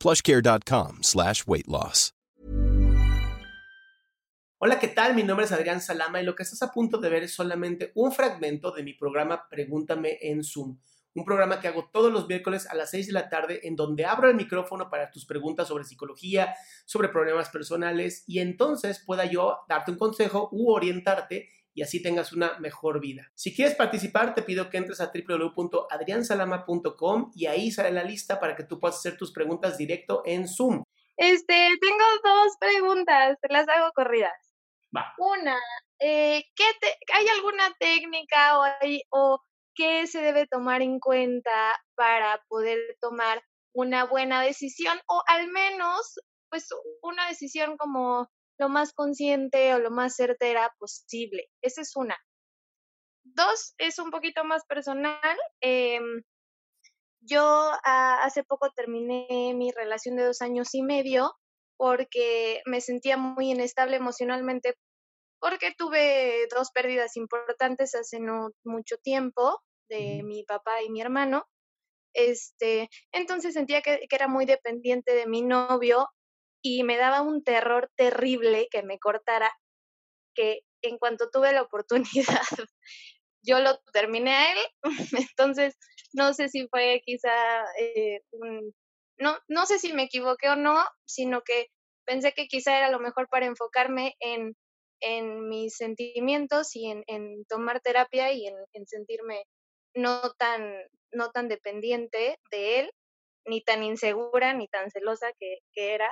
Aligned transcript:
plushcare.com 0.00 0.98
slash 1.02 1.46
weight 1.46 1.68
loss. 1.68 2.12
Hola, 4.58 4.78
¿qué 4.78 4.88
tal? 4.88 5.14
Mi 5.14 5.22
nombre 5.22 5.44
es 5.44 5.52
Adrián 5.52 5.82
Salama 5.82 6.22
y 6.22 6.24
lo 6.24 6.34
que 6.34 6.42
estás 6.42 6.62
a 6.62 6.72
punto 6.72 6.96
de 6.96 7.10
ver 7.10 7.24
es 7.24 7.34
solamente 7.34 7.92
un 7.94 8.10
fragmento 8.10 8.72
de 8.72 8.82
mi 8.82 8.94
programa 8.94 9.46
Pregúntame 9.50 10.16
en 10.22 10.42
Zoom. 10.42 10.78
Un 11.12 11.24
programa 11.26 11.60
que 11.60 11.68
hago 11.68 11.90
todos 11.92 12.10
los 12.10 12.26
miércoles 12.26 12.66
a 12.66 12.74
las 12.74 12.90
6 12.90 13.08
de 13.08 13.12
la 13.12 13.28
tarde 13.28 13.60
en 13.64 13.76
donde 13.76 14.06
abro 14.06 14.30
el 14.30 14.34
micrófono 14.34 14.88
para 14.88 15.10
tus 15.10 15.26
preguntas 15.26 15.68
sobre 15.68 15.84
psicología, 15.84 16.54
sobre 16.86 17.10
problemas 17.10 17.50
personales 17.50 18.24
y 18.26 18.38
entonces 18.38 19.02
pueda 19.04 19.26
yo 19.26 19.58
darte 19.68 19.90
un 19.90 19.98
consejo 19.98 20.48
u 20.52 20.72
orientarte 20.72 21.50
y 21.76 21.82
así 21.82 22.02
tengas 22.02 22.32
una 22.32 22.58
mejor 22.58 22.98
vida. 23.00 23.30
Si 23.34 23.54
quieres 23.54 23.74
participar, 23.76 24.34
te 24.34 24.42
pido 24.42 24.70
que 24.70 24.78
entres 24.78 25.00
a 25.00 25.12
www.adriansalama.com 25.14 27.30
y 27.34 27.46
ahí 27.46 27.70
sale 27.70 27.90
la 27.92 28.02
lista 28.02 28.40
para 28.40 28.56
que 28.56 28.64
tú 28.64 28.80
puedas 28.80 28.96
hacer 28.96 29.16
tus 29.18 29.30
preguntas 29.32 29.76
directo 29.76 30.22
en 30.24 30.48
Zoom. 30.48 30.82
Este, 31.18 31.68
tengo 31.80 32.04
dos 32.24 32.54
preguntas, 32.58 33.36
te 33.40 33.52
las 33.52 33.68
hago 33.68 33.92
corridas. 33.94 34.32
Va. 34.96 35.12
Una, 35.18 35.56
eh, 36.00 36.44
¿qué 36.54 36.64
te- 36.80 36.96
¿hay 37.14 37.26
alguna 37.28 37.74
técnica 37.78 38.58
o, 38.58 38.62
hay- 38.80 39.02
o 39.10 39.42
qué 39.74 40.06
se 40.06 40.22
debe 40.22 40.46
tomar 40.46 40.80
en 40.82 40.98
cuenta 40.98 41.74
para 41.94 42.42
poder 42.48 42.78
tomar 43.00 43.42
una 43.74 44.04
buena 44.04 44.40
decisión 44.42 44.98
o 45.08 45.22
al 45.26 45.48
menos, 45.48 46.18
pues, 46.48 46.68
una 47.02 47.28
decisión 47.28 47.76
como 47.76 48.30
lo 48.58 48.68
más 48.68 48.92
consciente 48.92 49.74
o 49.74 49.78
lo 49.78 49.90
más 49.90 50.16
certera 50.16 50.74
posible? 50.78 51.48
Esa 51.62 51.82
es 51.82 51.96
una. 51.96 52.16
Dos, 53.24 53.74
es 53.78 53.98
un 53.98 54.10
poquito 54.10 54.44
más 54.44 54.64
personal. 54.66 55.38
em, 55.60 56.22
yo 57.20 57.42
ah, 57.84 58.20
hace 58.22 58.44
poco 58.44 58.70
terminé 58.70 59.52
mi 59.54 59.72
relación 59.72 60.16
de 60.16 60.24
dos 60.24 60.42
años 60.42 60.74
y 60.74 60.82
medio 60.82 61.34
porque 61.76 62.62
me 62.66 62.80
sentía 62.80 63.16
muy 63.16 63.50
inestable 63.50 63.96
emocionalmente 63.96 64.76
porque 65.40 65.74
tuve 65.76 66.46
dos 66.54 66.70
pérdidas 66.70 67.16
importantes 67.16 67.94
hace 67.94 68.20
no 68.20 68.50
mucho 68.64 68.96
tiempo 68.98 69.60
de 69.88 70.22
mi 70.24 70.44
papá 70.44 70.82
y 70.82 70.90
mi 70.90 71.00
hermano. 71.00 71.46
Este, 72.14 72.88
entonces 73.12 73.54
sentía 73.54 73.82
que, 73.82 74.06
que 74.08 74.16
era 74.16 74.28
muy 74.28 74.46
dependiente 74.46 75.14
de 75.14 75.26
mi 75.26 75.42
novio 75.42 76.08
y 76.66 76.82
me 76.82 76.96
daba 76.96 77.22
un 77.22 77.44
terror 77.44 77.90
terrible 77.96 78.66
que 78.70 78.82
me 78.82 78.98
cortara, 78.98 79.52
que 80.34 80.62
en 80.82 80.98
cuanto 80.98 81.30
tuve 81.30 81.52
la 81.52 81.62
oportunidad, 82.42 82.42
yo 83.42 83.60
lo 83.60 83.78
terminé 83.92 84.32
a 84.34 84.52
él, 84.52 84.58
entonces 85.30 85.76
no 86.12 86.34
sé 86.34 86.48
si 86.48 86.66
fue 86.68 87.02
quizá 87.04 87.30
eh, 87.78 88.20
no, 89.18 89.38
no 89.48 89.66
sé 89.66 89.78
si 89.78 89.92
me 89.92 90.04
equivoqué 90.04 90.48
o 90.48 90.56
no, 90.56 90.84
sino 91.04 91.42
que 91.42 91.68
pensé 92.04 92.32
que 92.32 92.48
quizá 92.48 92.76
era 92.76 92.90
lo 92.90 92.98
mejor 92.98 93.28
para 93.28 93.46
enfocarme 93.46 94.16
en, 94.18 94.56
en 95.00 95.48
mis 95.48 95.76
sentimientos 95.76 96.74
y 96.74 96.86
en, 96.90 97.04
en 97.06 97.44
tomar 97.46 97.80
terapia 97.80 98.32
y 98.32 98.46
en, 98.46 98.56
en 98.72 98.86
sentirme 98.86 99.44
no 99.94 100.32
tan, 100.38 100.74
no 101.12 101.30
tan 101.30 101.48
dependiente 101.48 102.38
de 102.50 102.80
él, 102.80 102.90
ni 103.46 103.62
tan 103.62 103.84
insegura, 103.84 104.52
ni 104.52 104.68
tan 104.68 104.90
celosa 104.90 105.32
que 105.38 105.60
era. 105.74 106.10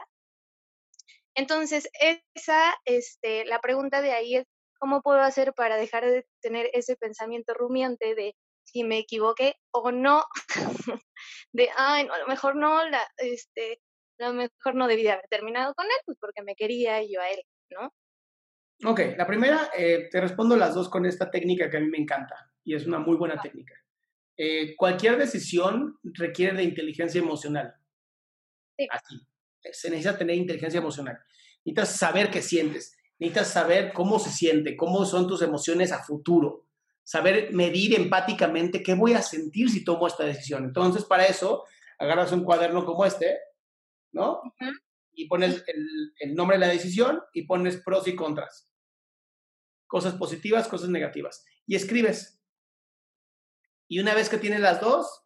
Entonces, 1.34 1.88
esa, 2.34 2.74
este, 2.84 3.44
la 3.44 3.60
pregunta 3.60 4.00
de 4.00 4.12
ahí 4.12 4.36
es, 4.36 4.44
¿cómo 4.78 5.02
puedo 5.02 5.20
hacer 5.20 5.52
para 5.54 5.76
dejar 5.76 6.04
de 6.04 6.26
tener 6.40 6.70
ese 6.72 6.96
pensamiento 6.96 7.54
rumiante 7.54 8.14
de 8.14 8.36
si 8.64 8.84
me 8.84 8.98
equivoqué 8.98 9.56
o 9.72 9.90
no? 9.90 10.24
de, 11.52 11.68
ay, 11.76 12.06
no, 12.06 12.14
a 12.14 12.18
lo 12.18 12.26
mejor 12.26 12.56
no, 12.56 12.88
la, 12.88 13.06
este, 13.18 13.80
a 14.20 14.28
lo 14.28 14.34
mejor 14.34 14.74
no 14.74 14.86
debí 14.86 15.02
de 15.02 15.12
haber 15.12 15.28
terminado 15.28 15.74
con 15.74 15.86
él, 15.86 16.00
pues 16.06 16.18
porque 16.20 16.42
me 16.42 16.54
quería 16.54 17.02
yo 17.02 17.20
a 17.20 17.30
él, 17.30 17.42
¿no? 17.70 17.92
Ok, 18.84 19.00
la 19.16 19.26
primera, 19.26 19.70
eh, 19.76 20.08
te 20.10 20.20
respondo 20.20 20.56
las 20.56 20.74
dos 20.74 20.88
con 20.88 21.06
esta 21.06 21.30
técnica 21.30 21.70
que 21.70 21.76
a 21.76 21.80
mí 21.80 21.88
me 21.88 21.98
encanta 21.98 22.52
y 22.64 22.74
es 22.74 22.86
una 22.86 22.98
muy 22.98 23.16
buena 23.16 23.40
técnica. 23.40 23.74
Eh, 24.36 24.74
cualquier 24.76 25.16
decisión 25.16 25.98
requiere 26.02 26.56
de 26.56 26.64
inteligencia 26.64 27.20
emocional. 27.20 27.74
Sí. 28.76 28.88
Así. 28.90 29.26
Se 29.72 29.90
necesita 29.90 30.18
tener 30.18 30.36
inteligencia 30.36 30.78
emocional. 30.78 31.18
Necesitas 31.64 31.96
saber 31.96 32.30
qué 32.30 32.42
sientes. 32.42 32.96
Necesitas 33.18 33.52
saber 33.52 33.92
cómo 33.92 34.18
se 34.18 34.30
siente, 34.30 34.76
cómo 34.76 35.04
son 35.04 35.26
tus 35.26 35.42
emociones 35.42 35.92
a 35.92 36.02
futuro. 36.02 36.66
Saber 37.02 37.52
medir 37.52 37.94
empáticamente 37.94 38.82
qué 38.82 38.94
voy 38.94 39.14
a 39.14 39.22
sentir 39.22 39.70
si 39.70 39.84
tomo 39.84 40.06
esta 40.06 40.24
decisión. 40.24 40.64
Entonces, 40.64 41.04
para 41.04 41.26
eso, 41.26 41.64
agarras 41.98 42.32
un 42.32 42.44
cuaderno 42.44 42.84
como 42.84 43.04
este, 43.04 43.38
¿no? 44.12 44.38
Ujú. 44.38 44.72
Y 45.12 45.28
pones 45.28 45.62
el, 45.66 46.12
el 46.18 46.34
nombre 46.34 46.56
de 46.56 46.66
la 46.66 46.72
decisión 46.72 47.20
y 47.32 47.42
pones 47.42 47.76
pros 47.76 48.08
y 48.08 48.16
contras. 48.16 48.68
Cosas 49.86 50.14
positivas, 50.14 50.66
cosas 50.66 50.88
negativas. 50.88 51.44
Y 51.66 51.76
escribes. 51.76 52.40
Y 53.86 54.00
una 54.00 54.14
vez 54.14 54.28
que 54.28 54.38
tienes 54.38 54.60
las 54.60 54.80
dos, 54.80 55.24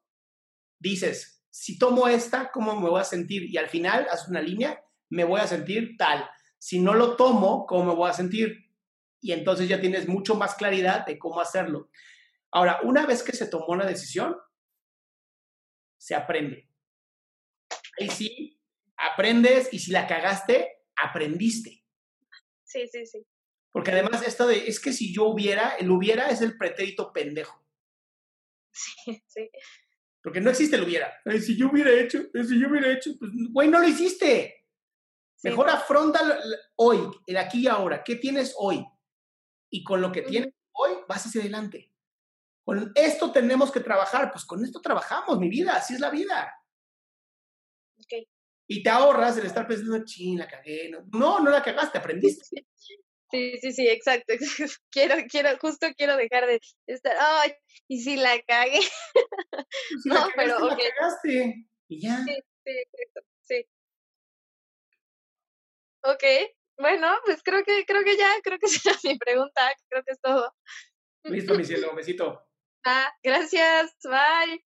dices, 0.78 1.37
si 1.50 1.78
tomo 1.78 2.08
esta, 2.08 2.50
¿cómo 2.50 2.78
me 2.80 2.88
voy 2.88 3.00
a 3.00 3.04
sentir? 3.04 3.44
Y 3.44 3.56
al 3.56 3.68
final, 3.68 4.06
haces 4.10 4.28
una 4.28 4.42
línea, 4.42 4.82
me 5.10 5.24
voy 5.24 5.40
a 5.40 5.46
sentir 5.46 5.96
tal. 5.96 6.28
Si 6.58 6.80
no 6.80 6.94
lo 6.94 7.16
tomo, 7.16 7.66
¿cómo 7.66 7.84
me 7.84 7.94
voy 7.94 8.10
a 8.10 8.14
sentir? 8.14 8.70
Y 9.20 9.32
entonces 9.32 9.68
ya 9.68 9.80
tienes 9.80 10.08
mucho 10.08 10.34
más 10.34 10.54
claridad 10.54 11.06
de 11.06 11.18
cómo 11.18 11.40
hacerlo. 11.40 11.90
Ahora, 12.50 12.80
una 12.82 13.06
vez 13.06 13.22
que 13.22 13.32
se 13.32 13.46
tomó 13.46 13.76
la 13.76 13.86
decisión, 13.86 14.36
se 15.98 16.14
aprende. 16.14 16.68
Ahí 18.00 18.08
sí, 18.08 18.60
aprendes 18.96 19.72
y 19.72 19.78
si 19.78 19.90
la 19.90 20.06
cagaste, 20.06 20.84
aprendiste. 20.96 21.84
Sí, 22.64 22.86
sí, 22.86 23.06
sí. 23.06 23.26
Porque 23.72 23.90
además 23.92 24.22
esto 24.26 24.46
de, 24.46 24.68
es 24.68 24.80
que 24.80 24.92
si 24.92 25.12
yo 25.12 25.26
hubiera, 25.26 25.76
el 25.76 25.90
hubiera 25.90 26.28
es 26.30 26.40
el 26.40 26.56
pretérito 26.56 27.12
pendejo. 27.12 27.64
Sí, 28.70 29.20
sí. 29.26 29.50
Porque 30.28 30.42
no 30.42 30.50
existe 30.50 30.76
el 30.76 30.82
hubiera. 30.82 31.10
Ay, 31.24 31.40
si 31.40 31.56
yo 31.56 31.70
hubiera 31.70 31.90
hecho, 31.90 32.18
eh, 32.18 32.44
si 32.44 32.60
yo 32.60 32.68
hubiera 32.68 32.92
hecho, 32.92 33.18
pues, 33.18 33.32
güey, 33.50 33.66
no 33.66 33.80
lo 33.80 33.88
hiciste. 33.88 34.66
Sí. 35.34 35.48
Mejor 35.48 35.70
afronta 35.70 36.20
hoy, 36.76 36.98
el 37.26 37.38
aquí 37.38 37.60
y 37.62 37.66
ahora. 37.66 38.04
¿Qué 38.04 38.16
tienes 38.16 38.54
hoy? 38.58 38.86
Y 39.70 39.82
con 39.82 40.02
lo 40.02 40.12
que 40.12 40.20
tienes 40.20 40.52
hoy, 40.72 40.98
vas 41.08 41.24
hacia 41.24 41.40
adelante. 41.40 41.94
Con 42.62 42.92
esto 42.94 43.32
tenemos 43.32 43.72
que 43.72 43.80
trabajar. 43.80 44.30
Pues 44.30 44.44
con 44.44 44.62
esto 44.62 44.82
trabajamos, 44.82 45.38
mi 45.38 45.48
vida. 45.48 45.76
Así 45.76 45.94
es 45.94 46.00
la 46.00 46.10
vida. 46.10 46.52
Ok. 47.98 48.28
Y 48.66 48.82
te 48.82 48.90
ahorras 48.90 49.38
el 49.38 49.46
estar 49.46 49.66
pensando, 49.66 50.04
ching, 50.04 50.38
la 50.38 50.46
cagué. 50.46 50.90
No, 50.90 51.06
no, 51.10 51.40
no 51.40 51.50
la 51.50 51.62
cagaste, 51.62 51.96
aprendiste. 51.96 52.66
Sí, 53.30 53.58
sí, 53.60 53.72
sí, 53.72 53.88
exacto. 53.88 54.32
exacto. 54.32 54.74
Quiero, 54.90 55.14
quiero, 55.28 55.58
justo 55.58 55.86
quiero 55.96 56.16
dejar 56.16 56.46
de 56.46 56.60
estar, 56.86 57.16
ay, 57.18 57.54
y 57.88 58.00
si 58.00 58.16
la 58.16 58.40
cagué. 58.46 58.80
Si 60.02 60.08
la 60.08 60.20
No, 60.20 60.28
pero, 60.36 60.58
la 60.60 60.74
ok. 60.74 60.80
cagaste. 60.98 61.66
Y 61.88 62.00
ya. 62.00 62.24
Sí, 62.24 62.34
sí, 62.64 62.70
exacto. 62.70 63.20
Sí. 63.42 63.66
Ok, 66.02 66.24
bueno, 66.78 67.08
pues 67.24 67.42
creo 67.42 67.64
que, 67.64 67.84
creo 67.84 68.04
que 68.04 68.16
ya, 68.16 68.30
creo 68.42 68.58
que 68.58 68.66
es 69.00 69.04
mi 69.04 69.18
pregunta, 69.18 69.72
creo 69.88 70.02
que 70.04 70.12
es 70.12 70.20
todo. 70.20 70.54
Listo, 71.24 71.54
mi 71.54 71.64
cielo, 71.64 71.94
besito. 71.94 72.46
Ah, 72.84 73.12
gracias, 73.22 73.94
bye. 74.04 74.67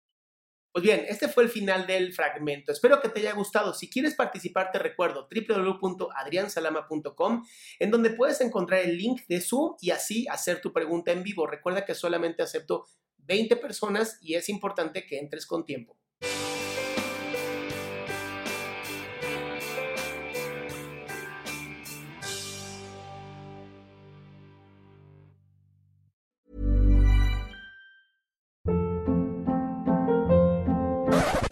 Pues 0.73 0.85
bien, 0.85 1.05
este 1.09 1.27
fue 1.27 1.43
el 1.43 1.49
final 1.49 1.85
del 1.87 2.13
fragmento. 2.13 2.71
Espero 2.71 3.01
que 3.01 3.09
te 3.09 3.19
haya 3.21 3.33
gustado. 3.33 3.75
Si 3.75 3.91
quieres 3.91 4.15
participar, 4.15 4.71
te 4.71 4.79
recuerdo 4.79 5.29
www.adriansalama.com, 5.29 7.45
en 7.81 7.91
donde 7.91 8.11
puedes 8.11 8.41
encontrar 8.41 8.79
el 8.81 8.97
link 8.97 9.23
de 9.29 9.41
Zoom 9.41 9.75
y 9.81 9.91
así 9.91 10.29
hacer 10.29 10.61
tu 10.61 10.73
pregunta 10.73 11.11
en 11.11 11.25
vivo. 11.25 11.49
Recuerda 11.49 11.85
que 11.85 11.97
solamente 11.97 12.45
acepto 12.45 12.87
20 13.19 13.57
personas 13.57 14.19
y 14.21 14.35
es 14.35 14.49
importante 14.49 15.07
que 15.07 15.19
entres 15.19 15.45
con 15.45 15.67
tiempo. 15.67 16.00